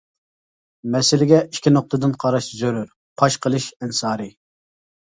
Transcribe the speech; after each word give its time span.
مەسىلىگە 0.95 1.41
ئىككى 1.43 1.75
نۇقتىدىن 1.75 2.17
قاراش 2.25 2.49
زۆرۈر 2.63 2.91
پاش 3.23 3.41
قىلىش 3.47 3.73
ئەنسارى. 3.79 4.33